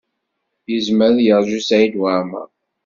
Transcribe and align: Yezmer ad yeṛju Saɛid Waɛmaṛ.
Yezmer 0.71 1.05
ad 1.09 1.17
yeṛju 1.25 1.59
Saɛid 1.61 1.95
Waɛmaṛ. 2.01 2.49